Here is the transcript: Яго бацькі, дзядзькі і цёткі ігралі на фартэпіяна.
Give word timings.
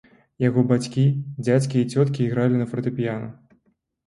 Яго 0.43 0.61
бацькі, 0.71 1.03
дзядзькі 1.43 1.77
і 1.83 1.87
цёткі 1.99 2.25
ігралі 2.29 2.55
на 2.63 2.67
фартэпіяна. 2.73 3.31